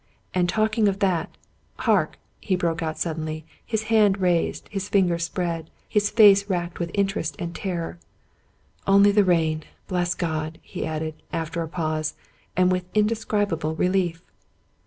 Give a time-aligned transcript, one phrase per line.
[0.33, 1.29] And talking of that—
[1.87, 6.89] Hark!" he broke out suddenly, his hand raised, his fingers spread, his face racked with
[6.95, 7.99] interest and terror."
[8.87, 12.15] Only the rain, bless God!" he added, after a pause,
[12.57, 14.23] and with indescribable relief.